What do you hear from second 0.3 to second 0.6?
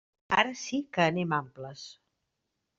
Ara